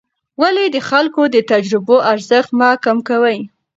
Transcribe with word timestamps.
ولې 0.41 0.65
د 0.75 0.77
خلکو 0.89 1.21
د 1.35 1.37
تجربو 1.51 1.95
ارزښت 2.11 2.49
مه 2.59 2.69
کم 2.85 2.97
کوې؟ 3.07 3.37